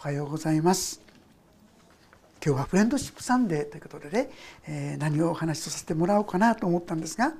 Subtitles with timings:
[0.00, 1.00] おはようございます
[2.40, 4.30] 今日はフレンドシップサンデーということでね、
[4.68, 7.32] え、何をお話しさせてもらおうかなと思ったんですが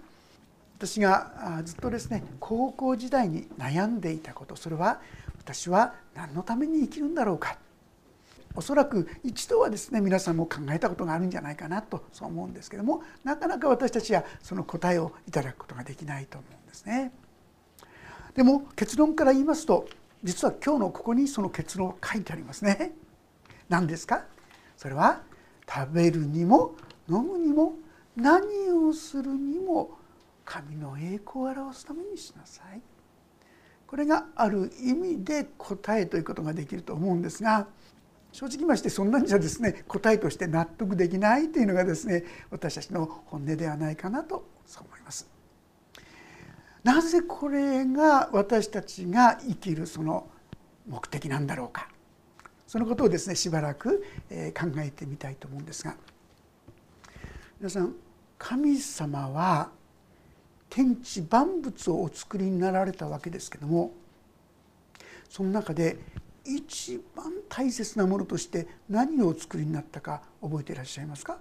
[0.76, 5.00] 私がずっとですね高校時代に悩んでいたことそれは
[5.38, 7.58] 私は何のために生きるんだろうか
[8.57, 17.12] おそらく一度はですね皆さんも考えたことがあるんじゃないかなとそう思うんですけどもなかなか私たちはその答えをいただくことができないと思うんですね。
[18.34, 19.88] でも結論から言いますと
[20.25, 22.93] 実は今日のここにその結論書いてありますね。
[23.69, 24.25] 何ですか？
[24.77, 25.23] それは
[25.69, 26.75] 食べるにも
[27.09, 27.75] 飲むにも
[28.16, 29.98] 何をするにも
[30.45, 32.80] 神の栄光を表すためにしなさい。
[33.87, 37.69] これがある意味で答えということができると思うんですが
[38.33, 45.38] 正直ましてそんなんじゃですね答えとして納得できないというのがですね私たちの本音ではないかなとそう思います。
[46.88, 50.27] なぜこれが私たちが生きるその
[50.88, 51.87] 目的なんだろうか。
[52.66, 54.02] そのことをですねしばらく
[54.59, 55.95] 考えてみたいと思うんですが。
[57.61, 57.94] 皆さん
[58.39, 59.69] 神様は
[60.70, 63.92] 天地万物をお作りになられたわけですけども
[65.28, 65.98] その中で
[66.47, 71.36] 一番大切なものとして何をお作りになったか覚えていらっしゃいますか？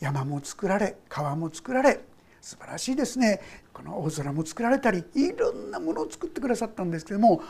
[0.00, 2.00] 山も作られ川も作られ
[2.44, 3.40] 素晴らしいですね
[3.72, 7.42] この大空も作られたりいろんなものを作ってくださったんですけども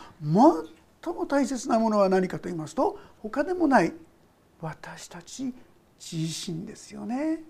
[1.03, 3.93] 最も大切なものは何かと言いますと他でもない
[4.61, 5.53] 私たち
[6.01, 7.43] 自身ですよね。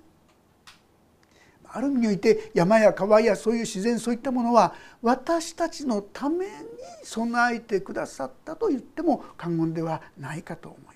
[1.66, 6.52] ある意味において山や川やそういう自然そういったものは私たちのために
[7.02, 10.93] 備えてくださったと言っても過言ではないかと思います。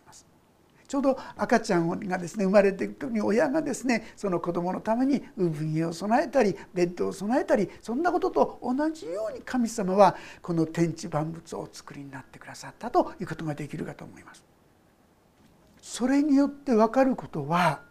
[0.89, 14.42] ちょうど赤ちゃんがですね生まれていく時に親がですねその子供のために産湯を備えたりベッドを備えたりそんなことと同じように神様はこの天地万物をお作りになってくださったということができるかと思います。
[15.83, 17.83] それによって分かることは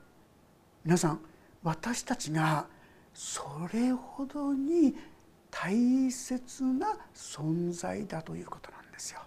[0.84, 1.20] 皆さん
[1.64, 2.67] 私たちが
[3.14, 4.95] それほどに
[5.52, 9.20] 大切な存在だということなんですよ。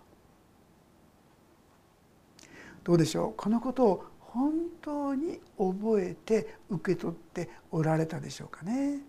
[2.84, 3.34] どうでしょう？
[3.36, 9.00] このことを本当に覚えて受け取っておられたでしょうかね。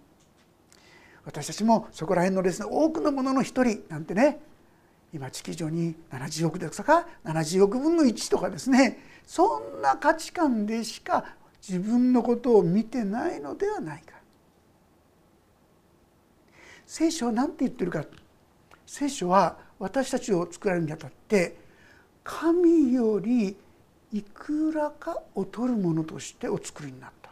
[1.24, 4.40] 私たちもそこら辺のですね多くのものの一人なんてね
[5.14, 11.36] 今地球上に70億ですか？70億分の1とかですねそんな価値観でしか
[11.68, 14.16] 自分のことを見てないのではないか。
[16.88, 18.04] 聖書は何て言ってるか？
[18.88, 21.61] 聖書は私たちを作られるにあたって
[22.24, 23.56] 神より
[24.14, 27.32] いくらか劣るものとしてお作りになった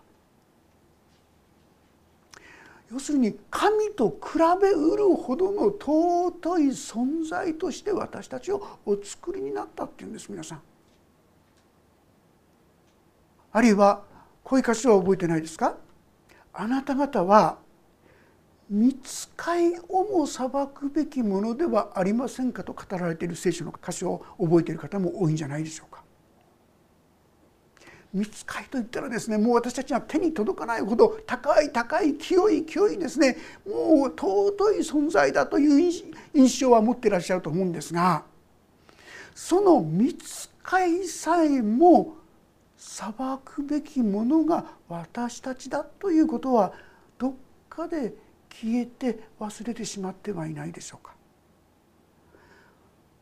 [2.92, 10.62] 要するに神と比べうるほどの尊い存在として私たちをお作りになったっていうんです皆さん。
[13.52, 14.02] あるいは
[14.44, 15.76] こういう歌詞は覚えてないですか？
[16.52, 17.60] あなた方は
[18.70, 26.04] 見つかいをも裁くべきものではありませんかと語られている聖書の歌詞を覚えている方も多いんじゃないでしょうか。
[28.14, 33.38] 見つかりといったらですねもう私たちは手に届かないほど高い高い清い清いですね
[33.68, 35.92] もう尊い存在だという
[36.34, 38.24] 印象は持っていらっしゃると思うんですが
[39.36, 42.16] その見つかりさえも
[42.78, 43.14] 裁
[43.46, 46.74] くべきものが私たちだということは
[47.20, 47.34] どっ
[47.70, 48.16] かで
[48.60, 51.14] 消えて忘れてしまってはいないでしょうか。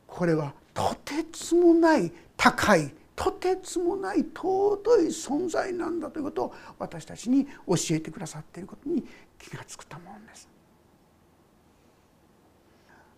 [0.08, 9.04] これはとてつもない高いとてつもない尊い存在なんだということを私たちに教えてくださっていることに
[9.38, 10.50] 気が付くと思うんです。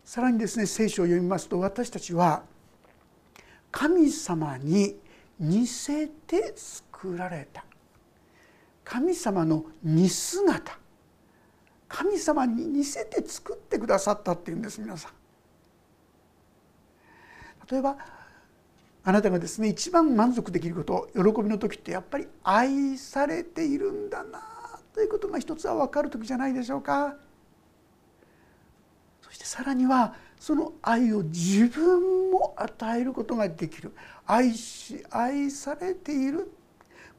[0.03, 2.43] さらにですね聖書を読みますと私たちは
[3.71, 4.97] 神様に
[5.39, 7.63] 似せて作られた
[8.83, 10.77] 神様の似姿
[11.89, 15.11] 神様に似せて作ってくださったっていうんです皆さん。
[17.69, 17.97] 例えば
[19.03, 24.39] あなたがですね一番満足できること喜びの時ってやっぱり愛されているんだな
[24.93, 27.15] ということが一つは分かる時じゃないでしょうか。
[29.21, 33.93] そしてさらにはその愛を自分も与えることができる
[34.25, 36.51] 愛し愛されている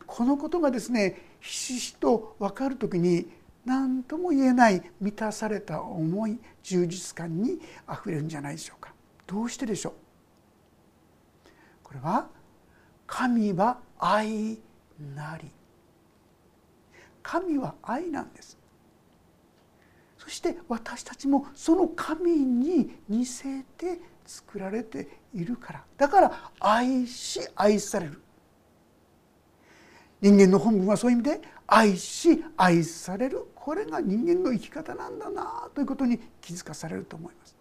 [0.07, 3.29] このことがですねひしひしと分かる時に
[3.65, 8.93] 何とも言えない満たされた思い充実感にあふれるんじゃないでしょうか。
[9.27, 9.93] どうしてでしょう。
[11.83, 12.29] これは
[13.07, 14.59] 神は愛
[15.15, 15.51] なり。
[17.23, 18.59] 神は愛なんです。
[20.19, 25.85] そして私たちもその神に似せて作られているから。
[25.97, 28.21] だから愛し愛される。
[30.21, 31.41] 人間の本文はそういう意味で
[31.73, 33.47] 愛し愛される。
[33.55, 37.57] これが人間の生き方なんだなということに気づかされると思います。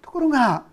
[0.00, 0.64] ところが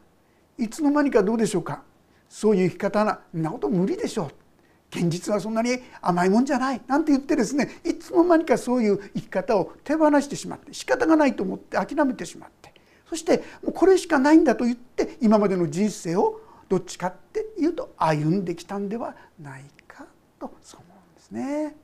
[0.57, 1.83] いつの間にかどうでしょうか。
[2.29, 4.97] そういう生き方ななこと無理でしょう。
[4.97, 6.81] 現実はそんなに甘いもんじゃない。
[6.87, 12.73] なんて言ってですねいつの間にかそういう生き方を手放してしまって仕方がないと思って諦めてしまって。
[13.09, 16.39] そしてもうこれしかないんだと言って今までの人生を
[16.69, 20.05] どっちかっていうと歩んできたんではないか
[20.39, 20.90] とそう思うん
[21.31, 21.75] ですね。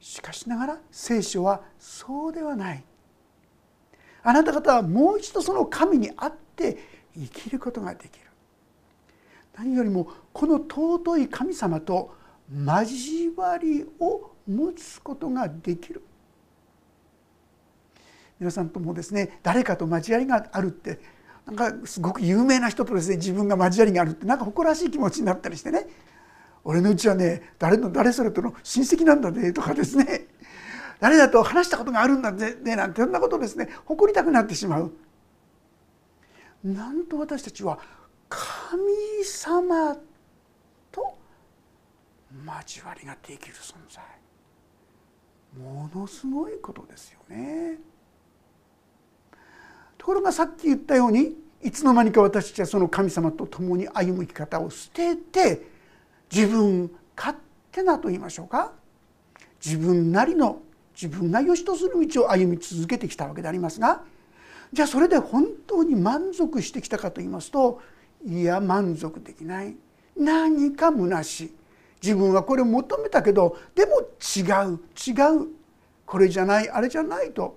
[0.00, 2.84] しかしながら聖書はそうではない。
[4.22, 6.78] あなた方はもう一度その神にあって
[7.14, 8.26] 生きることができる。
[9.56, 12.14] 何よりもこの尊い神様と
[12.50, 16.02] 交わりを持つことができる
[18.40, 20.98] 皆さんともですね誰かと交わりがあるって
[21.46, 25.86] なんかすごく有名な人とですね自分が交わりがあるってなんか誇らしい気持ちになったりしてね
[26.64, 30.28] 俺のうちはね誰の誰それとの親戚なんだねとかですね
[31.00, 34.92] 誰だと話したことがあるんだねなんてそんなことをですね誇りたくなってしまう。
[36.62, 37.80] なんと私たちは
[38.28, 38.80] 神
[39.24, 39.96] 様
[40.92, 41.18] と
[42.64, 44.02] 交わりができる存在
[45.60, 47.78] ものすごいことですよね。
[49.98, 55.71] ところがさっき言ったようにいつの間にか私たちはその神様と共に歩む生き方を捨てて
[56.34, 57.36] 自分勝
[57.70, 58.72] 手なと言いましょうか？
[59.64, 60.62] 自分なりの
[60.94, 64.02] 自分が良しとする道を歩み続けてきたわけでありますが
[64.72, 67.80] じゃあそれで本当に満足してきたかと言いますと
[68.24, 69.76] いや満足できない。
[70.16, 71.54] 何か虚しい。
[72.02, 75.12] 自分はこれを求めたけどでも違う違
[75.44, 75.48] う。
[76.06, 77.56] これじゃないあれじゃないと。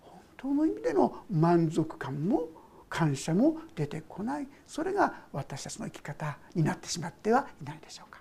[0.00, 2.48] 本当の意味での満足感も
[2.92, 8.20] 感謝も出てこないそれが私たちの生き方になってしまってはいないでしょうか。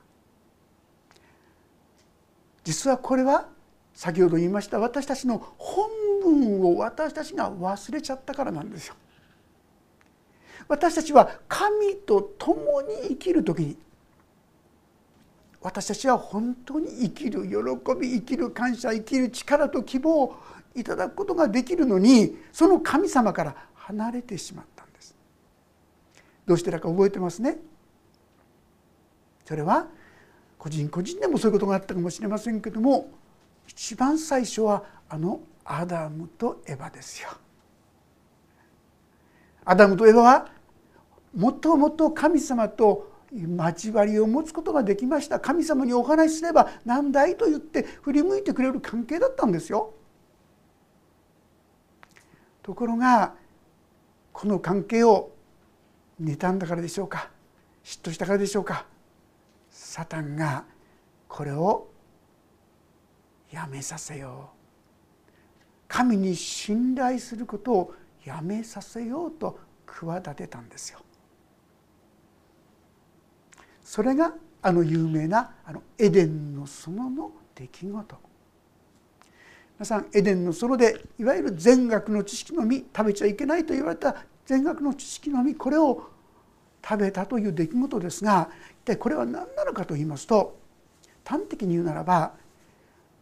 [2.63, 3.49] 実はこれは
[3.93, 5.89] 先ほど言いました私たちの本
[6.23, 8.95] 分を私たちが忘れちゃったからなんですよ。
[10.69, 13.77] 私たちは神と共に生きる時に
[15.59, 20.35] 私たちは本当に生きる喜び生きる感謝生きる力と希望を
[20.75, 25.15] いただくことができるのにその神様から離れてしまったんです。
[26.45, 27.57] どうしてだか覚えてますね？
[29.45, 29.87] それは
[30.57, 33.09] 個人個人でもそういうことがあったかもしれませんけども
[33.67, 37.29] 一番最初はあのアダムとエヴァですよ。
[39.65, 40.47] アダムとエヴァは
[41.35, 49.93] もともと神様と交わりを持つことができました神様にお話しすれば何だいと言って振り向いてくれる関係だったんですよ。
[52.61, 53.35] ところが
[54.33, 55.31] この関係を
[56.21, 57.29] 妬んだからでしょうか？
[57.83, 58.85] 嫉妬したからでしょうか？
[59.69, 60.65] サタンが
[61.27, 61.89] これを
[63.51, 64.57] やめさせよう。
[65.87, 67.93] 神に信頼することを
[68.23, 70.99] やめさせようと企てたんですよ。
[73.83, 78.30] それがあの有名なあのエデンの園の出来事。
[79.81, 86.03] 皆さんエデンの園でいわゆる善悪の知識の実食べちゃいけないと言われた善悪の知識の実これを
[86.87, 88.51] 食べたという出来事ですが
[88.83, 90.55] 一体これは何なのかと言いますと
[91.25, 92.33] 端的に言うならば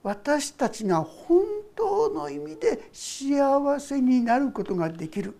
[0.03, 1.45] 私たちが本
[1.77, 5.37] 当の意味で幸せになることができる。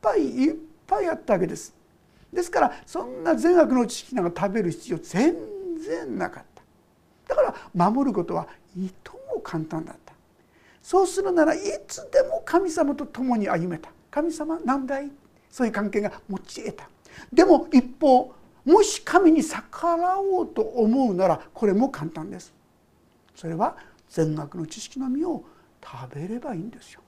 [0.02, 0.56] ぱいいっ
[0.88, 1.74] ぱいあったわけです。
[2.34, 5.36] ですからそんな善悪の知識なんか食べる必要全
[5.80, 6.44] 然なかっ
[7.28, 7.36] た。
[7.36, 7.42] だか
[7.76, 10.14] ら守ることはいとも簡単だった。
[10.82, 13.92] そうするならいつでも神様と共に歩めた。
[14.10, 15.12] 神様何だい
[15.50, 16.90] そういう関係が持ち得た。
[17.32, 18.34] でも一方
[18.66, 22.54] もし神に逆らおうと思うならこれも簡単です。
[23.36, 23.76] それは
[24.10, 25.44] 善悪の知識の実を
[25.84, 27.01] 食べればいいんですよ。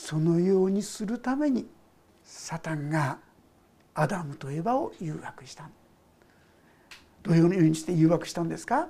[0.00, 1.66] そのようにするために
[2.22, 3.18] サタンが
[3.94, 5.68] アダムとエバを誘惑した
[7.24, 8.86] どういうふうにして誘惑したんですか？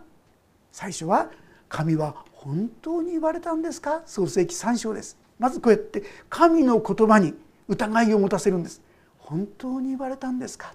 [0.71, 1.31] 最初は
[1.71, 4.03] 神は本当に言われたんですか？
[4.05, 5.19] 創世記3章です。
[5.39, 7.33] まずこうやって神の言葉に
[7.69, 8.83] 疑いを持たせるんです。
[9.19, 10.75] 本当に言われたんですか？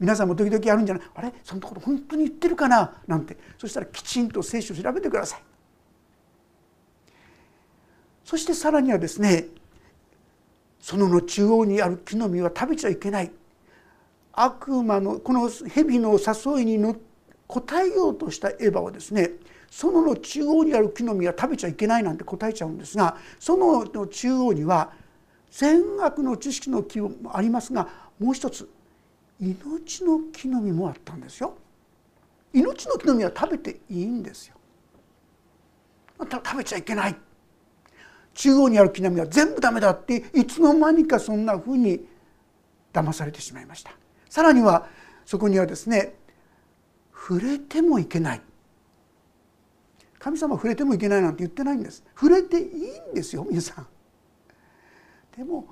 [0.00, 1.06] 皆さんも時々あるんじゃない？
[1.14, 1.34] あれ？
[1.44, 2.94] そんなこと本当に言ってるかな？
[3.06, 3.36] なんて。
[3.58, 5.42] そしたらきちんと聖書を調べてください。
[8.24, 9.48] そしてさらにはですね
[10.86, 13.32] そのの中央にある木の実は食べちゃいけない
[14.32, 16.94] 悪魔のこの蛇の誘いにの
[17.48, 19.32] 答えようとしたエヴァはですね
[19.68, 24.92] そのの中央にある木の実は食べちゃいけないなんて答えちゃうんですがそのの中央には
[25.50, 27.88] 善悪の知識の木もありますが
[28.20, 28.70] もう一つ
[29.40, 31.54] 命の木の実もあったんですよ。
[32.52, 34.54] 命の木の実は食べていいんですよ。
[36.20, 37.16] 食べちゃいけない
[38.36, 42.06] 中央にある木の実は全部ダメだっていつの間にかそんなふうに
[42.92, 43.92] 騙されてしまいました。
[44.28, 44.86] さらには
[45.24, 46.14] そこにはですね
[47.12, 48.42] 触れてもいけない。
[50.18, 52.04] 神様触れてもいけないなんて言ってないんです。
[52.14, 52.66] 触れていい
[53.12, 53.86] んですよ皆さん。
[55.36, 55.66] でも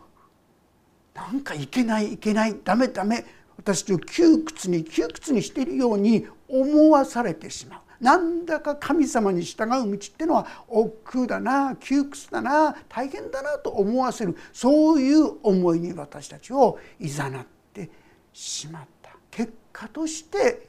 [1.15, 3.27] なんかいけないいけないダメダメ
[3.59, 7.81] 私を窮屈に窮屈にしているように思わされてしまう。
[8.05, 17.89] なんだか神様に従う道ってのは億劫だな窮屈だな大変だなと思わせるそういう思いに私たちをいざなって
[18.31, 20.69] しまった結果として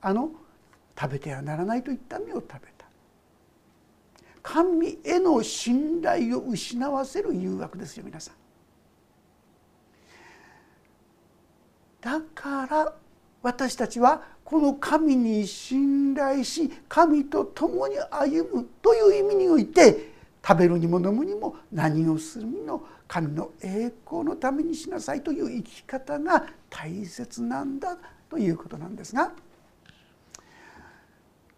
[0.00, 0.30] あの
[0.98, 2.86] 食べてはならないといった実を食べた
[4.42, 8.34] 神への信頼を失わせる誘惑ですよ皆さん。
[12.00, 12.94] だから
[13.42, 20.12] 私たちはこの神に信頼し神と共に歩むという意味において
[20.46, 27.96] 食べるにも飲むにも何をするにも神の栄光のためにしなさいという生き方が大切なんだ
[28.30, 29.32] ということなんですが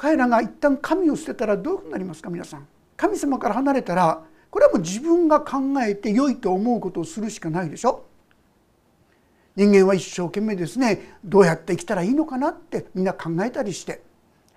[0.01, 2.67] 彼らが一旦神を捨てたらどういうふうになりますか皆さん。
[2.97, 8.05] 神様から離れたらこれはもう自分が考えて良いと思うことをするしかないでしょ。
[9.57, 14.01] 人間は一生懸命ですねどうやって生きたらいいのかなってみんな考えたりしてやっ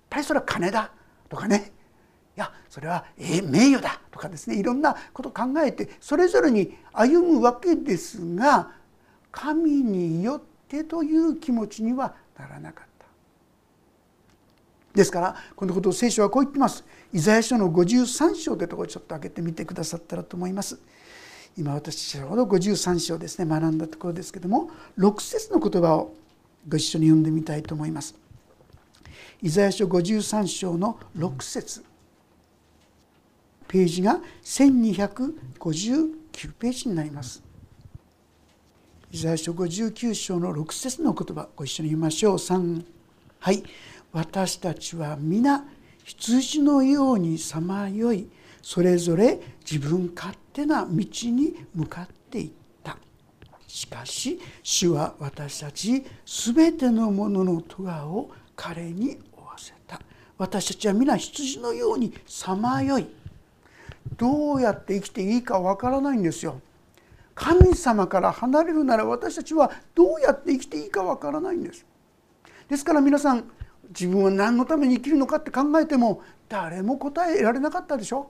[0.09, 0.91] ぱりそれは金だ
[1.29, 1.71] とかね
[2.35, 8.71] いやそれは名誉だとかですねいろんなことを考えてそれぞれに歩むわけですが
[9.31, 13.05] 神によってという気持ちにはならなかった。
[14.93, 16.85] ですからこのことを聖書はこう言ってます。
[17.11, 20.79] イザヤ書の53章というところちょっと開けてみてくださったらと思います。
[21.57, 26.15] 今私ちょうど53章ですね学んだところですけども6節の言葉を
[26.67, 28.15] ご一緒に読んでみたいと思います。
[29.41, 31.83] イザヤ書53章の6節
[33.67, 36.13] ページが1259
[36.57, 37.43] ページになります。
[39.11, 42.35] イザヤ書59章の6節の言葉ご一緒に読みましょう。
[42.35, 42.85] 3
[43.39, 43.63] はい
[44.13, 45.65] 私たちは皆
[46.05, 48.29] 羊のようにさまよい
[48.61, 52.51] それぞれ自分勝手な道に向かっていっ
[52.83, 52.97] た。
[53.67, 59.99] しかし主は私たち全てのものの咎を彼に負わせた。
[60.37, 63.07] 私たちは皆羊のようにさまよい。
[64.17, 66.61] どうやって生きていいかわからないんですよ。
[67.35, 71.85] 神様から離れるなら私たちはどうやって生きていいかわからないんです。
[72.69, 73.49] ですから皆さん
[73.89, 78.29] 自分は何のために生きるのかって考えても誰も答えられなかったでしょ。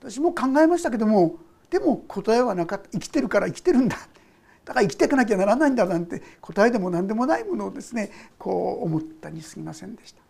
[0.00, 1.38] 私も考えましたけども
[1.70, 3.96] でも答えはなかった生きてるから生きてるんだ
[4.64, 10.26] だから生きていかなきゃならないんだなんて答えでも何でもないものをですねこう思ったにすぎませんでした。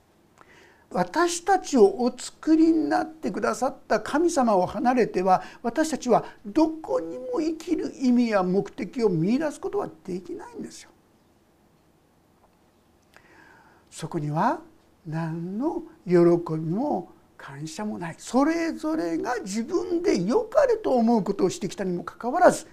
[0.91, 10.91] 私たちをお作りになってくださった神様を離れては私たちはどこにも生きる意味や目的を見いだすことはできないんですよ。
[13.91, 14.61] そこには
[15.07, 17.13] 何の喜びも
[17.47, 18.17] 感謝もない。
[18.19, 22.67] それぞれが自分で良かれと思うことをしてきたにもかかわらず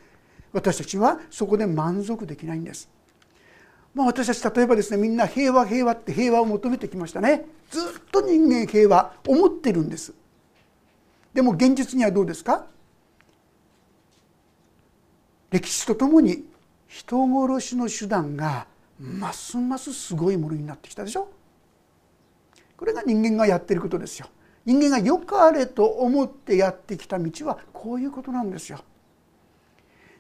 [0.52, 2.90] 私たちはそこで満足できないんです。
[3.94, 7.46] まあ、私たち例えばですねみんな平和平和って平和を求めてきましたね。
[7.70, 10.12] ずっと人間平和思ってるんです。
[11.36, 12.66] でも現実にはどうですか？
[15.52, 16.46] 歴史とともに
[16.88, 18.66] 人殺しの手段が
[19.00, 21.30] ますますすごいものになってきたでしょ。
[22.76, 24.28] これが人間がやってることですよ。
[24.66, 28.80] 人間が良かれと思ってやってきた道はこういうことなんですよ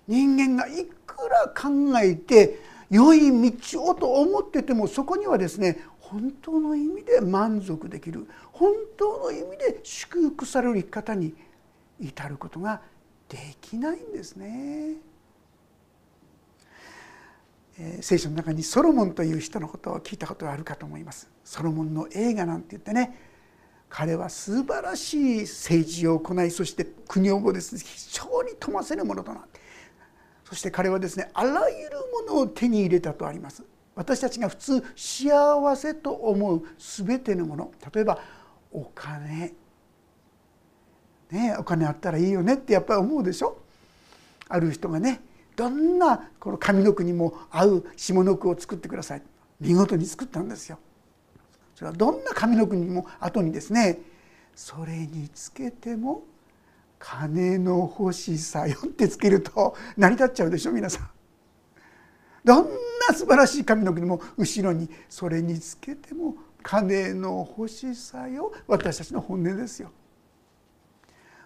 [0.07, 2.59] 人間がいくら考えて
[2.89, 11.33] 良い道をと思っててもそこにはですね本当の意味で満足できる本当の意味で祝福される生き方に
[11.99, 12.81] 至ることが
[13.29, 14.97] できないんですね。
[17.79, 21.27] えー、聖書の中にソロモンという人のことを聞いたことがあるかと思います。
[21.43, 23.17] ソロモンの映画なんて言ってね
[23.95, 29.59] 彼は素晴らしい政治を行いそして国をもですね非常に富ませるものとなって
[30.45, 31.97] そして彼はですねあらゆる
[32.27, 33.63] ものを手に入れたとあります。
[33.93, 36.63] 私たちが普通幸せと思う
[37.05, 38.19] 全てのもの例えば
[38.71, 39.53] お金。
[41.29, 43.59] ねお金あったらいいよねってやっぱり思うでしょ？
[44.49, 45.21] ある人がね
[45.55, 49.21] どんなこの上の句にも合う下の句を作ってください。
[49.61, 50.79] 見事に作ったんですよ。
[51.83, 53.99] れはどんな上の句にも後にですね
[54.55, 56.23] それにつけても
[56.99, 61.09] 金の欲しさよってつけると成り立っちゃうでしょ皆さん。
[62.45, 62.65] どん
[63.07, 69.91] な素晴らしい髪の毛でも後ろにそれにつけても金の欲しさよ私たちの本音ですよ。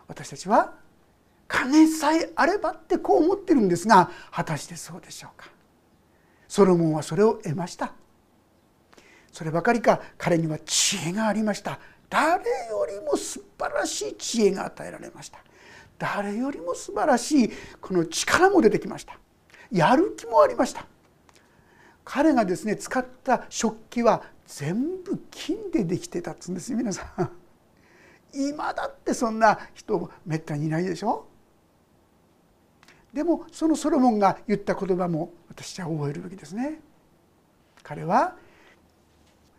[0.08, 0.74] 私たちは
[1.48, 5.50] 金さえあればってこう思ってるんですが果たしてそうでしょうか
[6.48, 7.94] ソロモンはそれを得ました
[9.32, 11.80] そればかりか彼には知恵がありました。
[12.10, 15.40] 誰よりも素晴らしい知恵が与えられました。
[16.00, 19.18] 誰よりも素晴らしいこの力も出てきました。
[19.72, 20.86] やる気もありました。
[22.06, 27.30] 彼がですね使った食器は全部金でできてたっつうんですよ皆さん。
[28.34, 31.28] 今だってそんな人めったにいないでしょ。
[33.14, 36.80] でもそのソロモンが言った言葉も私は覚えるべきですね。
[37.84, 38.36] 彼は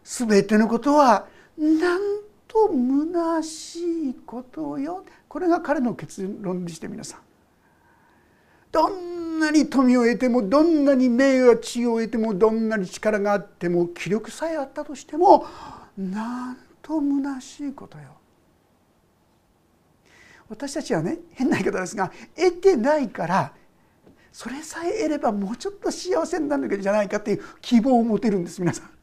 [0.09, 1.27] 全てのことは
[1.59, 2.01] なん
[2.47, 3.79] と虚し
[4.11, 7.21] いことよこれが彼の結論でして皆さん
[8.73, 15.47] どんなに富を得てもどんなに名誉や地位を得てもどんなに力があっても気力さえあったとしても
[15.99, 18.05] なんと虚しいことよ。
[20.49, 23.53] 私たちはね変な言い方ですが得てないから
[24.33, 28.98] それさえ得ればもうちょっと幸せになるんじゃないかっていう希望を持てるんです皆さん。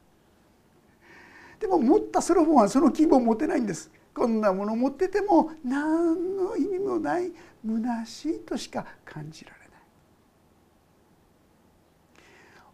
[1.60, 3.90] でも持ったソロモンはその希望を持てないんです。
[4.14, 9.68] こんなもの持ってても何の意味もない虚しいとしか感じられない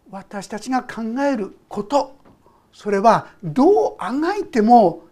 [0.09, 2.15] 私たちが考えること
[2.71, 5.03] それはどうあがいても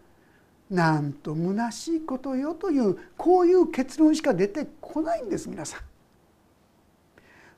[0.69, 5.81] なんと虚しいことよというこういう結論しか出てこないんです皆さん。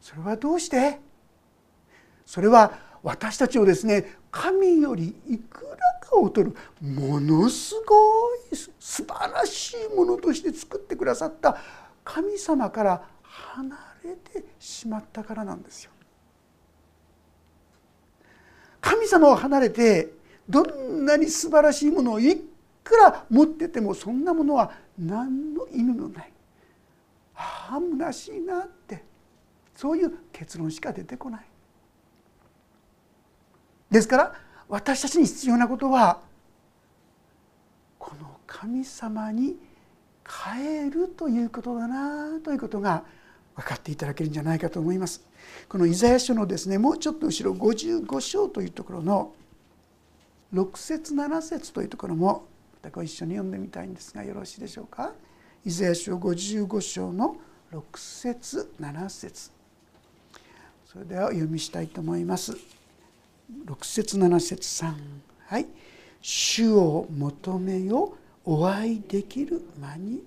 [0.01, 0.99] それはどうして？
[2.25, 11.55] それは私たちをですね神よりいくらかを取るものすごい素晴らしいものとして作ってくださった
[12.03, 15.91] 神様から離れてしまったからなんですよ。
[18.81, 20.11] 神様を離れて
[20.49, 22.35] どんなに素晴らしいものをい
[22.83, 26.33] くら持っててもそんなものは何の意味もない。
[27.35, 29.03] ああ虚しいなって
[29.75, 31.45] そういう結論しか出てこない。
[33.93, 34.33] ですから
[34.67, 36.19] 私たちに必要なことは
[37.99, 39.55] この神様に
[40.55, 43.03] 変えるということだなということが
[43.55, 45.21] 分かっていただけるんじゃないかと思います。
[45.69, 49.33] このイザヤ書のですねもうちょっと後ろ55章というところの
[50.55, 55.11] 6節7節というところもまたご一緒に読んでみたいんですがよろしいでしょうか？
[55.63, 57.35] イザヤ書55章の
[57.71, 59.51] 6節7節
[60.83, 62.57] それではお読みしたいと思います。
[63.51, 64.93] 6節7節3
[65.47, 65.67] はい
[66.21, 70.23] 「主を求めよお会いできる間に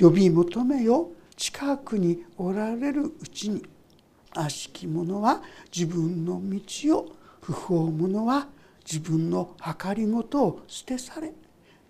[0.00, 3.62] 呼び求めよ近くにおられるうちに
[4.34, 5.42] 悪しき者は
[5.74, 8.48] 自分の道を不法者は
[8.84, 11.32] 自分の計りごとを捨て去れ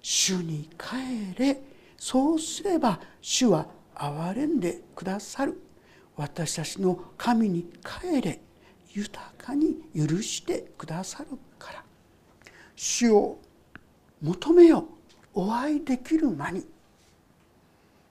[0.02, 1.62] 主に帰れ。
[1.96, 5.60] そうすれば主は憐れんでくださる。
[6.16, 8.40] 私たちの神に帰れ。
[8.94, 11.84] 豊かに許してくださるから。
[12.76, 13.38] 主を
[14.20, 14.86] 求めよ
[15.34, 16.66] お会いできる間に。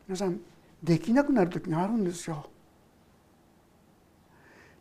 [0.08, 0.40] 皆さん
[0.84, 2.50] できなくなる時があるんですよ。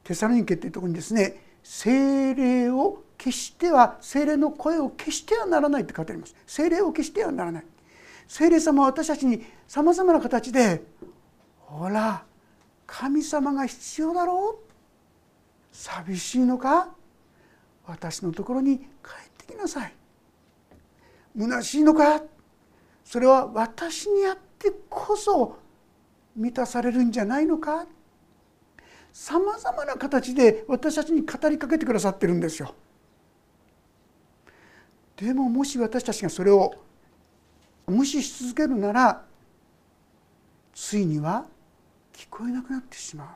[0.04, 6.34] テサロニケっていうところにですね精霊を決しては精霊の声を消してはならないって書いてあります。
[6.46, 7.64] 精霊を消してはならない。
[8.26, 10.82] 精霊様は私たちにさまざまな形で
[11.58, 12.24] ほら
[12.86, 14.69] 神様が必要だろう
[15.80, 16.90] 寂しいのか？
[17.86, 18.86] 私のところに帰っ
[19.46, 19.94] てきなさい。
[21.38, 22.22] 虚しいのか？
[23.02, 25.58] それは私にあってこそ
[26.36, 27.86] 満たされるんじゃないのか？
[29.10, 32.74] さまざまな形で私たちに語りかけてくださってるんですよ。
[35.16, 36.74] でももし私たちがそれを
[37.86, 39.24] 無視し続けるなら
[40.74, 41.46] ついには
[42.12, 43.28] 聞こえなくなってしまう。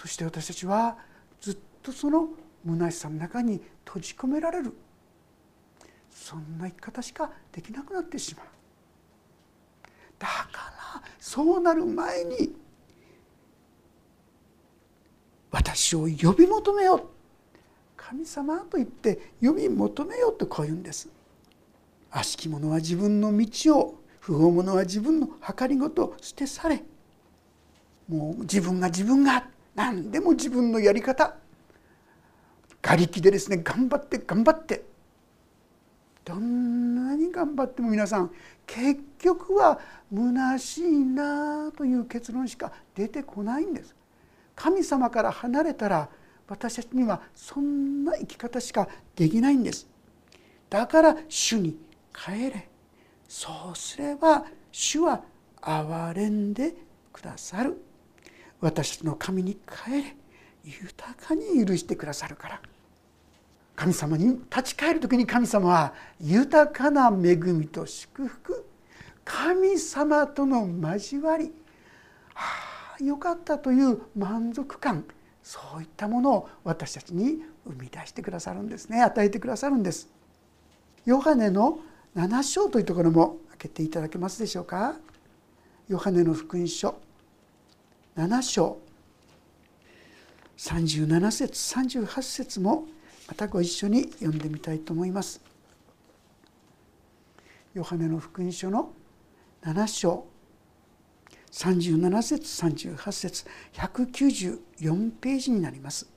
[0.00, 0.96] そして私たちは
[1.42, 2.30] ずっとその
[2.66, 4.72] 虚しさの中に閉じ込められる。
[6.10, 8.46] そんな生き方しかできなくなってしまう。
[10.18, 12.54] だからそうなる前に
[15.50, 17.02] 私を呼び求めよう。
[17.94, 21.10] 神様と言って呼び求めようとこう言うんです。
[22.10, 26.82] 悪しき者は自分の道を不法者は自分の計りごとを捨て去れ。
[28.08, 29.46] もう自分が自分が。
[29.74, 31.34] 何でも自分のやり方。
[32.82, 34.84] 瓦礫でですね頑張って頑張って。
[36.24, 38.30] どんなに頑張っても皆さん
[38.66, 39.80] 結局は
[40.14, 43.94] 虚しいなという結論しか出てこないんです。
[44.54, 46.08] 神様から離れたら
[46.46, 49.88] 私たちにはそんな生き方しかできないんです。
[50.68, 51.76] だから主に
[52.12, 52.68] 帰れ。
[53.28, 55.22] そうすれば主は
[55.60, 56.74] 憐れんで
[57.12, 57.80] くださる。
[58.60, 60.16] 私たちの神に帰れ
[60.64, 62.60] 豊かに許してくださるから。
[63.76, 68.66] 神様に立ち返る時に神様は豊かな恵みと祝福
[69.24, 71.52] 神様との交わり。
[72.34, 75.04] ああよかったという満足感。
[75.42, 79.00] そういったものを私たちに生み出してくださるんですね。
[79.00, 80.10] 与えてくださるんです。
[81.06, 81.78] ヨハネの
[82.14, 84.96] 7章というところも開けていただけますでしょうか。
[85.88, 87.00] ヨハネの福音書。
[88.16, 88.78] 7章
[90.56, 92.86] 37節38節も
[93.28, 95.40] またご一緒に読んでみたいと思います。
[97.72, 98.92] ヨハネの福音書の
[99.62, 100.26] 7章
[101.52, 103.44] 37節38節
[103.74, 106.10] 194ページになります。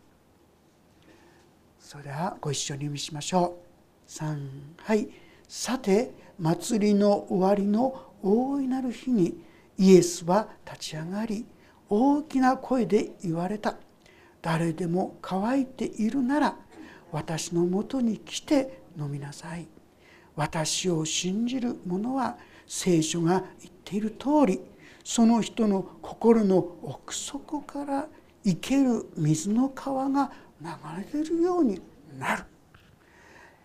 [1.79, 3.59] それではご一緒に読みしましょ
[4.07, 4.09] う。
[4.09, 5.09] 3はい
[5.47, 9.37] さて祭りの終わりの大いなる日に
[9.77, 11.45] イエスは立ち上がり
[11.95, 13.75] 大きな声で言われた。
[14.41, 16.55] 誰でも乾いているなら
[17.11, 19.67] 私のもとに来て飲みなさい。
[20.35, 24.59] 私を信じる者は聖書が言っている通り
[25.03, 28.07] その人の心の奥底から
[28.43, 31.79] 生ける水の川が流れてるように
[32.17, 32.43] なる。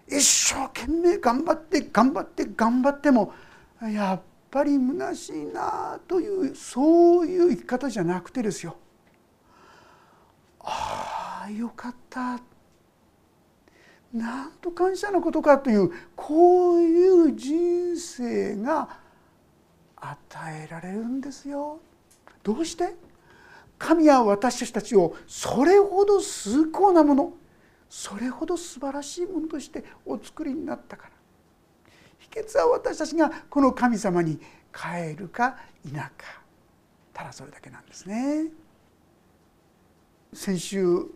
[0.06, 3.32] 一生懸命頑張って頑張って頑張っても
[3.80, 8.76] やっぱり虚しいなというそういう生き方じゃなくてですよ。
[10.60, 12.40] ああよかった。
[14.12, 18.88] なんと感謝のことかというこういう人生が
[19.96, 21.80] 与えられるんですよ。
[22.42, 22.94] どうして？
[23.78, 27.32] 神は私たちをそれほど崇高なもの
[27.88, 31.17] それほど素晴らしいものとしてお作りになったから。
[32.30, 34.38] 秘訣は私たちがこの神様に
[34.72, 36.12] 帰るか否か。
[37.12, 38.46] ただそれだけなんですね。
[40.32, 41.06] 先週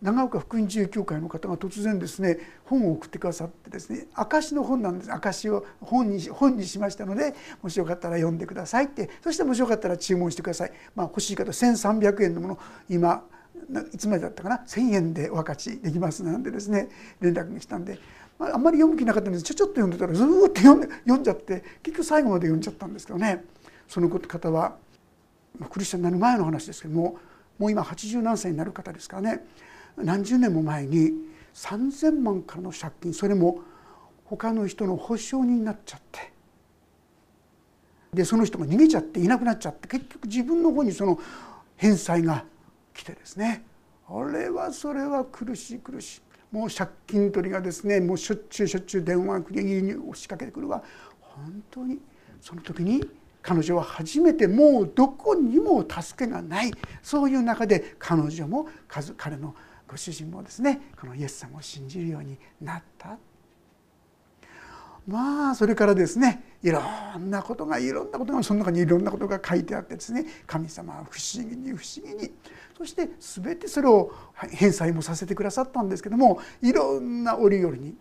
[0.00, 5.12] 長岡福音自由協会の方が突然ですね本を送ってくださってですね証の本なんです。
[5.12, 9.10] 証を本に本にしましたのでもしよかったら読んでくださいって。
[9.22, 13.24] そしてもしよかったら注文してください、まあ、欲しい方1,300円のもの今
[13.92, 16.88] いつまでだったかな？1,000円でお分かちできますなんでですね
[17.20, 17.98] 連絡にしたんで、
[18.38, 19.44] あ、んまり読む気なかったんです。
[19.44, 23.44] ちょちょっと読んでたらずっと読んで読んじゃって結局最後まで読んじゃったんですけどね。
[23.88, 24.76] その方は
[25.70, 27.18] クリスチャンになる前の話ですけども
[27.58, 29.46] もう今80何歳になる方ですからね。
[29.96, 31.12] 何十年も前に
[31.54, 33.60] 3,000万からの借金それも
[34.24, 36.32] 他の人の保証人になっちゃって。
[38.12, 41.18] でその人が逃げちゃっていなくなっちゃって結局自分の方にその
[41.76, 42.44] 返済が
[42.92, 43.64] 来てですね。
[44.08, 46.23] あれはそれは苦しい苦しい。
[46.54, 50.84] もう借金取りがですねもうしょっちゅうしょっちゅう電話家に押しかけてくるわ
[51.18, 51.98] 本当に
[52.40, 53.02] その時に
[53.42, 56.70] 彼女は初めてもうどこにも助けがない
[57.02, 58.68] そういう中で彼女も
[59.16, 59.52] 彼の
[59.88, 63.18] ご主人もですねこのイエス様を信じるようになった。
[65.08, 66.80] まあそれからですねいろ
[67.18, 72.32] んなことがいろんなことがその中にいろんなことが書いてあってですね神様は不思議に不思議に。
[72.76, 74.10] そして全てそれを
[74.50, 77.94] 返済もさせてくださったんですけどもいろんな折々に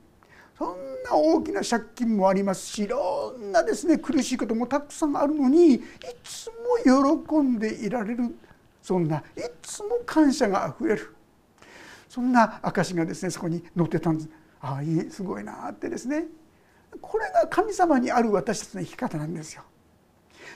[0.57, 5.81] そんな大きな借金もありますしいろんなですね苦しいこともたくさんあるのにい
[6.23, 6.49] つ
[6.87, 8.35] も喜んでいられる
[8.81, 9.21] そんない
[9.61, 11.13] つも感謝があふれる。
[12.07, 14.29] そんな証がですねそこに載ってたんです。
[14.61, 16.27] ああいいすごいなってですね。
[17.01, 19.63] これが神様にある私たちの生き方なんですよ。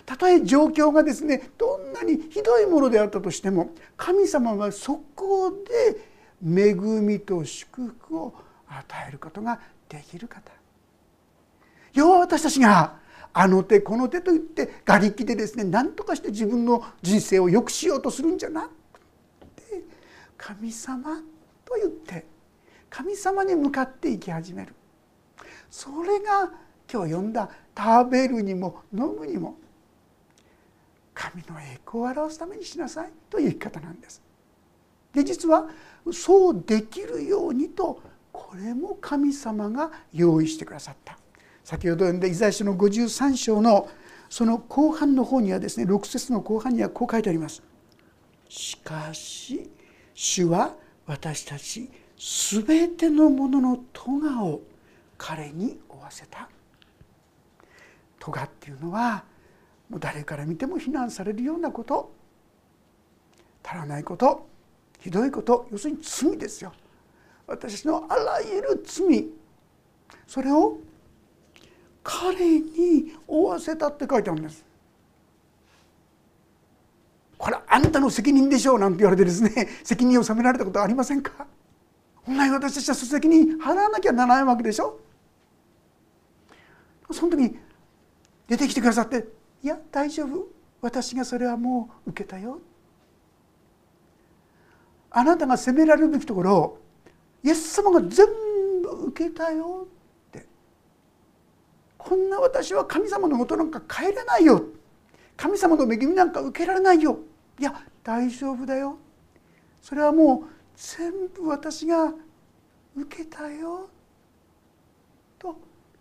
[0.06, 6.00] たとえ状況がですねどんなにひどいものであったとしても神様はそこで
[6.41, 8.34] 恵みと祝福を
[8.69, 10.52] 与えることができる方
[11.93, 13.00] 要は私たちが
[13.34, 18.69] あの手この手と言って瓦礫でですね何とかして自分の人生を良くしようとするんじゃなく
[19.62, 19.84] て
[20.38, 21.17] 神様
[21.65, 22.26] と言って
[22.89, 24.73] 神様に向かって生き始める
[25.70, 26.52] それが
[26.92, 29.58] 今日読んだ食べるにも飲むにも
[31.14, 34.22] 神の栄光を表すためにしなさいという生き方なんです。
[35.14, 35.68] で実は
[36.14, 38.02] そうできるようにと
[38.32, 41.18] これも神様が用意してくださった
[41.64, 43.90] 先ほど読んだイザヤ書の53章の
[44.30, 47.64] その後半の方にはですね6節の後半にはこう書いてあります。
[48.48, 49.70] しかし
[50.14, 50.76] 主は
[51.06, 51.90] 私たち
[52.64, 54.62] 全てのものの咎を
[55.18, 56.50] 彼に負わせた。
[58.20, 59.24] 咎っていうのは
[59.90, 62.12] もう誰から見ても非難されるようなこと。
[63.64, 64.48] 足らないこと。
[65.00, 65.68] ひどいこと。
[65.72, 66.74] 要するに罪ですよ。
[67.46, 69.28] 私のあらゆる罪。
[70.26, 70.80] それを
[72.04, 74.66] 彼に負わせたって書いてあるんです。
[77.38, 78.80] これあんたの責任でしょう。
[78.80, 79.70] なんて言われてですね。
[79.84, 81.46] 責任を責められたことありませんか。
[82.24, 85.00] 本来私たちはその責任払わなきゃならないわけでしょ。
[87.12, 87.58] その時に
[88.48, 89.28] 出てきてくださって
[89.63, 90.48] 「いや大丈夫。
[90.80, 92.62] 私がそれはもう受けたよ」
[95.10, 96.82] あなたが責められるべきところを
[97.43, 98.28] イエス様が全
[98.82, 99.88] 部受けたよ
[100.30, 100.46] って。
[101.98, 104.63] こんな私は神様のもとなんか帰れないよ。
[105.36, 107.20] 神様の恵みなんか受けられないよ。
[107.60, 108.98] いや大丈夫だよ。
[109.82, 112.13] それはもう全部私が
[112.96, 113.89] 受けたよ。
[115.39, 115.58] と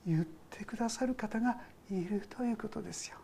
[0.06, 1.56] 言ってくださる方が
[1.90, 3.16] いるということですよ。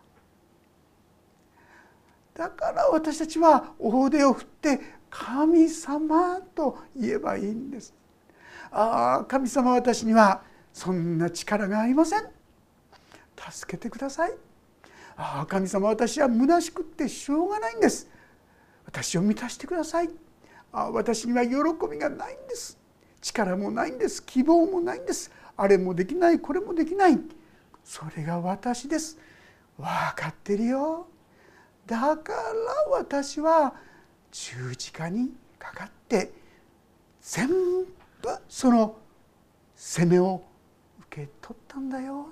[2.34, 7.94] だから私たちは大手を振って神様と言えばいいんです。
[8.70, 10.42] ああ神様私には
[10.72, 12.24] そんな力がありません。
[13.50, 14.32] 助けてください。
[15.16, 18.08] ああ神様私は虚しくってしょうがないんです。
[18.86, 20.10] 私を満たしてください。
[20.72, 21.52] ああ私には喜
[21.90, 22.78] びがないんです。
[23.20, 24.24] 力もないんです。
[24.24, 25.30] 希望もないんです。
[25.56, 27.18] あれもできないこれもできない。
[27.84, 29.18] それが私です。
[29.76, 29.86] 分
[30.20, 31.06] かってるよ。
[31.86, 32.38] だから
[32.90, 33.74] 私は
[34.30, 36.32] 十字架にかかって
[37.20, 37.86] 全部
[38.48, 38.96] その
[39.74, 40.42] 責めを
[41.08, 42.28] 受け取ったんだよ。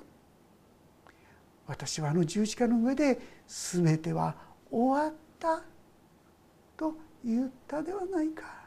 [1.67, 4.35] 私はあの十字架の上で全ては
[4.71, 5.63] 終わった
[6.77, 8.60] と言ったではないか。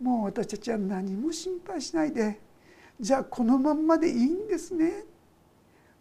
[0.00, 2.40] もう私たちは何も心配しないで。
[3.00, 5.04] じゃあこのまんまでいいんですね。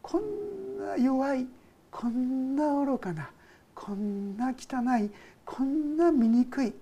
[0.01, 1.47] こんな弱い
[1.91, 3.29] こんな愚かな
[3.73, 5.10] こんな汚い
[5.45, 6.73] こんな醜い。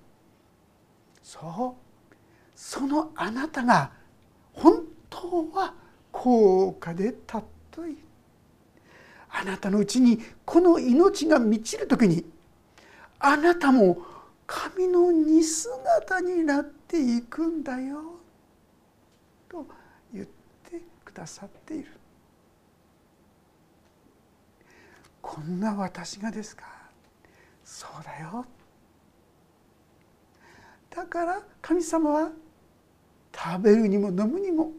[1.21, 1.83] そう。
[2.55, 3.91] そのあなたが
[4.53, 5.73] 本当は
[6.11, 7.43] 高価で尊
[7.89, 7.97] い
[9.29, 12.23] あなたのうちにこの命が満ちる時に
[13.19, 13.97] あなたも
[14.45, 18.19] 神の似姿になっていくんだよ。
[19.49, 19.65] と
[20.13, 20.25] 言っ
[20.69, 21.91] てくださっている。
[25.21, 26.65] こんな私がですか？
[27.63, 28.45] そうだよ。
[30.89, 32.31] だから神様は
[33.35, 34.71] 食べるにも飲むにも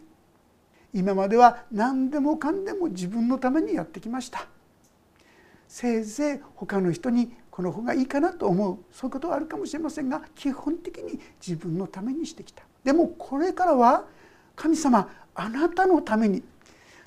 [0.93, 4.47] 今までは何でもかんでも自分のためにやってきました。
[5.67, 8.79] せいぜい他の人にこの方がいいかなと思う。
[8.91, 12.65] そういうことはあるかもしれませんが基本的に自分のためにしてきた。
[12.83, 14.07] でもこれからは
[14.57, 16.43] 神様あなたのために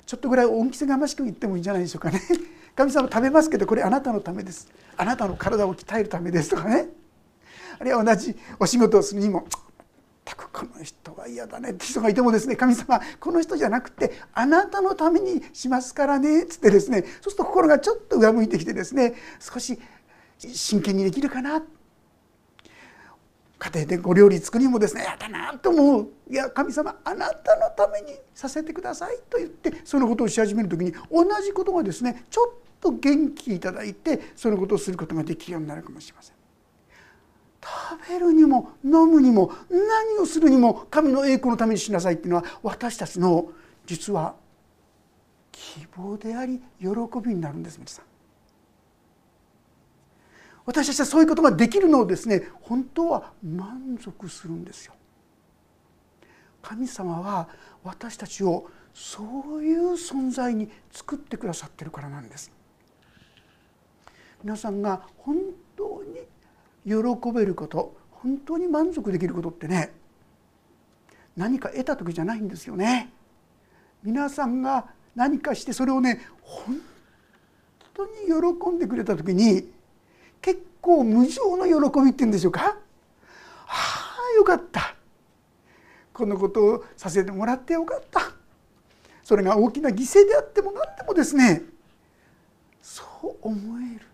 [0.06, 2.22] ちょっとぐらい恩着せがましく言ってもいいんじゃないでしょうかね。
[2.74, 4.68] 神様食べますけどこれあなたのためです。
[4.96, 6.88] あなたの体を鍛えるためですとかね。
[7.78, 9.46] あるいは同じお仕事をするにも
[10.24, 17.02] 全くこの人は嫌だねって人がいてもですね神様この人じゃなくてあなたのためにしますからねっつってですね。
[17.02, 19.78] そうすると心がちょっと上向いてきてですね少し
[20.38, 21.62] 真剣にできるかな？
[23.58, 36.36] 家庭でご料理作りもですねやだなと思ういや神様あなたのためにさせてくださいと言ってそのことをし始める時に同じことがですねちょっと元気いただいてそのことをすることができるようになるかもしれません。
[37.60, 43.50] 食べるにも飲むにも何をするにも神の栄光のためにしなさいっていうのは私たちの
[43.86, 44.36] 実は
[45.50, 46.88] 希望であり喜
[47.20, 48.07] びになるんです皆さん。
[50.68, 54.92] 私たちはそういうことができるのをですね本当は満足するんですよ。
[56.60, 57.48] 神様は
[57.82, 59.22] 私たちをそ
[59.56, 62.52] ういう存在に作ってくださってるからなんです
[64.42, 65.36] 皆さんが本
[65.74, 66.26] 当に
[66.84, 69.94] 喜べること本当に満足できることってね
[71.36, 73.10] 何か得た時じゃないんですよね
[74.02, 76.78] 皆さんが何かしてそれをね本
[77.94, 79.77] 当に喜んでくれた時に
[80.40, 82.60] 結構無常の喜びっていうんでしょうか？
[82.60, 82.76] は
[83.66, 84.94] あよかった。
[86.12, 88.32] このことをさせてもらってよかった。
[89.22, 91.62] それが大きな犠牲であっても何でもですね。
[92.82, 94.06] そう思える。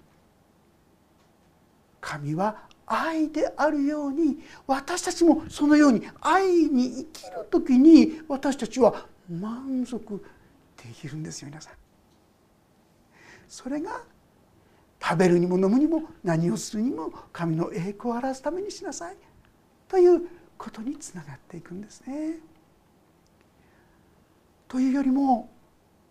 [2.01, 10.23] 神は愛であるように私たちもそのように愛に生きる時に私たちは満足
[10.77, 11.73] できるんですよ皆さん。
[13.49, 14.03] それが
[15.07, 19.17] 食べるにも飲むにも何をするにも神の栄光を表すためにしなさい
[19.87, 20.23] という
[20.57, 22.39] ことにつながっていくんですね。
[24.67, 25.51] というよりも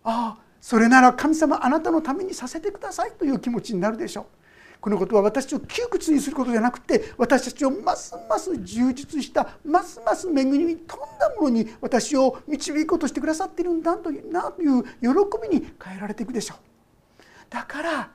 [0.04, 4.24] ああそれなら神様あなたのためにさせてくださいという気持ちになるでしょう。
[4.80, 14.88] このことは私たちを窮屈にすることじゃなくて私たちをますます充実したますます恵みに富んだものに私を導こうとしてくださっているんだというなという喜
[15.42, 16.58] びに変えられていくでしょう。
[17.48, 18.10] だから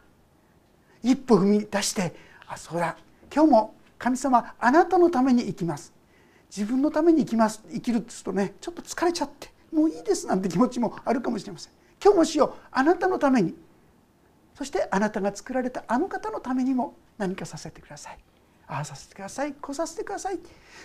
[1.04, 2.16] 一歩踏み出して
[2.48, 2.98] あそうだ。
[3.34, 5.94] 今日も神様あなたのために生きます。
[6.56, 7.64] 自分のために生きます。
[7.72, 11.74] 生きるって言うとねちょっと疲れちゃってもういいですなんて気持ちもあるかもしれません。
[12.04, 13.56] 今日もしようあなたのために。
[14.56, 18.18] そしてあなたが作られたあの方のためにも何かさせてください。
[18.68, 19.54] ああさせてください。
[19.54, 20.40] こさせてください。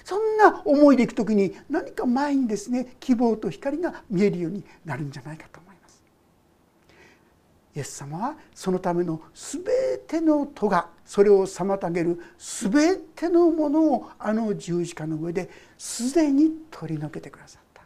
[0.05, 5.64] そんな思いでいく時に何か前にですね希望と光が見えるようになるんじゃないかと。
[7.77, 9.63] イエス様はそのための全
[10.07, 17.83] ての戸がそれを妨げる全てのものをあの十字架の上ですでに取り除けてくださった。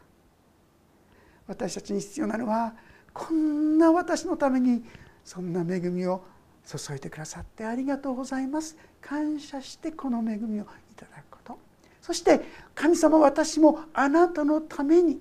[1.46, 2.74] 私たちに必要なのは
[3.14, 4.85] こんな私のために
[5.24, 6.22] そんな恵みを
[6.66, 8.77] 注いでくださってありがとうございます。
[9.01, 11.59] 感謝してこの恵みをいただくこと。
[12.03, 12.42] そして
[12.74, 15.18] 神様私もあなたのために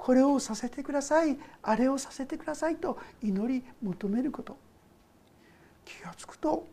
[0.00, 4.56] これをさせてくださいあれをさせてくださいと祈り求めること
[5.84, 6.66] 気が付くと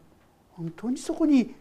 [0.52, 1.54] 本当にそこに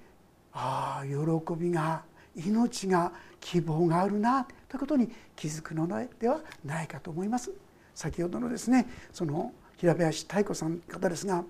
[0.52, 2.02] ああ喜びが
[2.37, 5.88] 命が希望があるなということに気づくの
[6.20, 7.50] ではないかと思います。
[7.94, 11.44] 先ほどのですねその平林妙子さん方ですが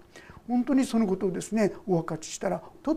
[0.48, 2.96] 本当にそのことをですねお分かちしたらとっ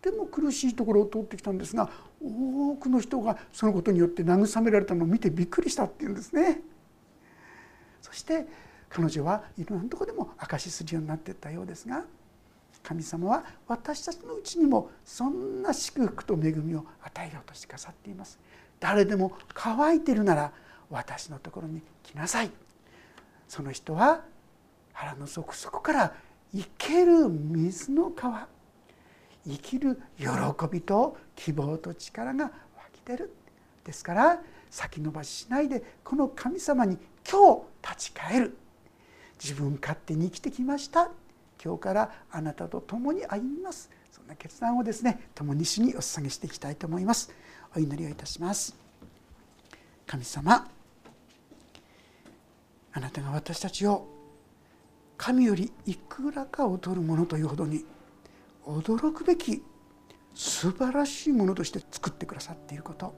[0.00, 1.90] ても苦しいところを通ってきたんですが
[2.22, 6.60] 多くの人がそのことによって慰められたのを見てびっくりしたっていうんですね。
[8.00, 8.46] そして
[8.88, 12.04] 彼女はいろんなとこでも証しするようになっていったようですが
[12.82, 18.38] 神様は私たちのうちにもそんな祝福と恵みを与えようとしてくださっています。
[18.78, 20.52] 誰でも乾いてるなら
[20.88, 22.50] 私のところに来なさい。
[23.48, 24.22] その人は
[24.92, 26.14] 腹の底底から
[26.54, 28.48] 生ける水の川
[29.48, 30.26] 生きる喜
[30.70, 32.50] びと希望と力が湧
[32.92, 33.34] き出る。
[33.84, 36.98] ですから先延ばししないでこの神様に
[37.30, 38.56] 今日立ち返る。
[39.42, 41.10] 自分勝手に生きてきました。
[41.62, 43.90] 今日からあなたと共に歩みます。
[44.10, 47.32] そんな決断をですね共に主にお捧げしていきたいと思います。
[47.74, 48.74] お祈りをいたします。
[50.06, 50.68] 神様
[52.92, 54.08] あなたが私たちを
[55.18, 57.84] 神よりいくらか劣るものというほどに
[58.66, 59.62] 驚くべき
[60.34, 63.14] 素晴らしいものとして作ってくださっていること。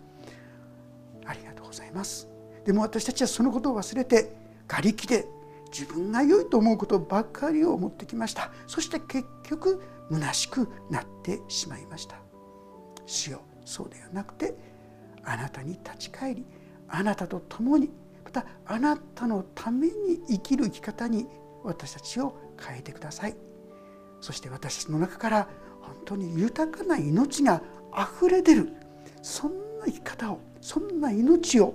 [1.26, 2.28] ありがとうございます。
[2.64, 5.26] でも私たちはそのことを忘れて瓦礫で
[5.72, 8.50] 自分が良いと思うことばかりを持ってきました。
[8.66, 12.16] そして結局虚しくなってしまいました。
[13.06, 14.54] 主よそうではなくて
[15.24, 16.46] あなたに立ち返り
[16.88, 17.90] あなたと共に
[18.24, 21.26] またあなたのために生きる生き方に
[21.64, 23.47] 私たちを変えてください。
[24.20, 25.48] そして私たちの中から
[25.80, 27.62] 本当に豊かな命が
[27.92, 28.72] あふれ出る
[29.22, 31.74] そんな生き方をそんな命を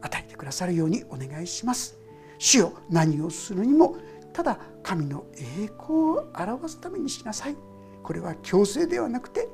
[0.00, 1.98] 与えてくださるようにお願いします。
[2.38, 3.96] 主よ何をするにも
[4.32, 7.56] ただ神の栄光を表すためにしなさい。
[8.02, 9.48] これは強制ではなくて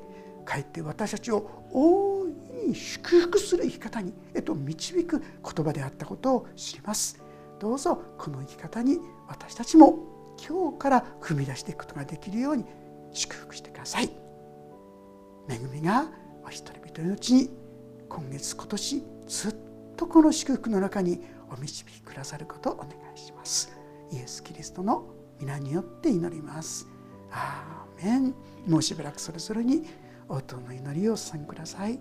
[0.44, 7.20] かえって私たちを大いに祝福する生き方にへと導く言葉であったことを知ります。
[7.58, 12.64] どうぞこの生き方に私たちも今日から踏み出していくことができるように
[13.12, 14.10] 祝福してください。
[15.48, 16.10] 恵みが
[16.44, 17.50] お一人一人のうちに
[18.08, 19.54] 今月今年ずっ
[19.96, 21.20] とこの祝福の中に
[21.50, 23.72] お導きくださることをお願いします。
[24.12, 25.06] イエス・キリストの
[25.40, 26.86] 皆によって祈ります。
[27.30, 28.34] アーメン。
[28.66, 29.84] もうしばらくそれぞれに
[30.28, 31.98] 応答の祈りをお捧げください。